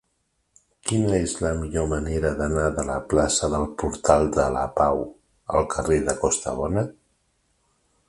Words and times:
Quina 0.91 1.11
és 1.25 1.35
la 1.45 1.51
millor 1.59 1.85
manera 1.91 2.31
d'anar 2.41 2.65
de 2.79 2.87
la 2.89 2.97
plaça 3.13 3.51
del 3.57 3.67
Portal 3.83 4.29
de 4.41 4.49
la 4.59 4.67
Pau 4.81 5.07
al 5.61 5.73
carrer 5.77 6.03
de 6.13 6.21
Costabona? 6.27 6.89